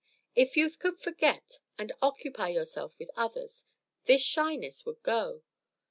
[0.33, 3.65] If you could forget and occupy yourself with others,
[4.05, 5.43] this shyness would go.